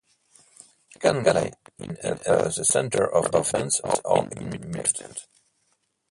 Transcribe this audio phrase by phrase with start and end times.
[0.89, 5.27] She can play in either the centre of defence or in midfield.